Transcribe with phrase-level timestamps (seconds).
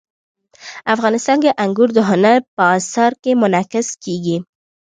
[0.95, 4.37] افغانستان کې انګور د هنر په اثار کې منعکس کېږي.